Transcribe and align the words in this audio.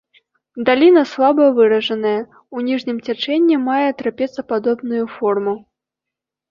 Даліна 0.69 1.03
слаба 1.11 1.45
выражаная, 1.59 2.15
у 2.57 2.65
ніжнім 2.71 2.97
цячэнні 3.07 3.55
мае 3.69 3.87
трапецападобную 4.01 5.05
форму. 5.21 5.53